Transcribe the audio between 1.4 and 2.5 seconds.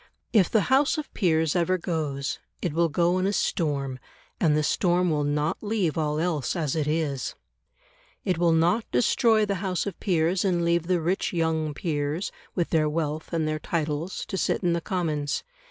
ever goes,